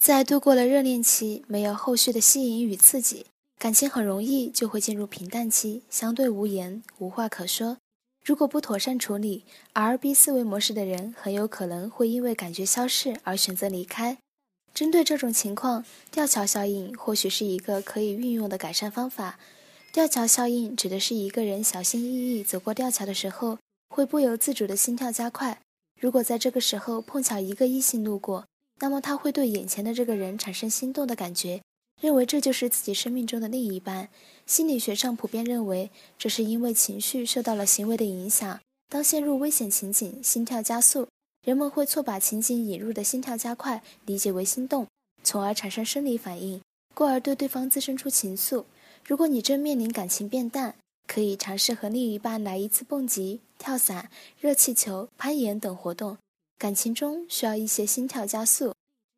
[0.00, 3.26] 在度过了热恋期，没有后续的吸引与刺激，
[3.58, 7.76] 感情很容易就会进入平淡期，相对无言，无话可说。
[8.24, 9.44] 如果不妥善处理
[9.74, 14.16] ，R B 思维模式的人很有可能会因为感觉消逝而选择离开。
[14.72, 19.38] 针对这种情况，吊桥效应或许是一个可以运用的改善方法。
[19.92, 23.58] 吊桥效应指的是一个人小心翼翼走过吊桥的时候，
[23.90, 25.60] 会不由自主的心跳加快。
[26.00, 28.46] 如果在这个时候碰巧一个异性路过，
[28.80, 31.60] 那么他会对眼前的这个人产生心动的感觉，
[32.00, 34.08] 认为这就是自己生命中的另一半。
[34.46, 38.58] 心理学上普遍认为，这是因为情绪受到了行为的影响。
[38.88, 41.06] 当陷入危险情景，心跳加速，
[41.44, 44.86] 人们会错把情景引入的心跳加快理解为心动，
[45.22, 46.60] 从而产生生理反应，
[46.94, 48.64] 故而对对方滋生出情愫。
[49.06, 50.74] 如果你正面临感情变淡，
[51.06, 54.10] 可以尝试和另一半来一次蹦极、跳伞、
[54.40, 56.16] 热气球、攀岩等活动。
[56.60, 58.74] 感情中需要一些心跳加速。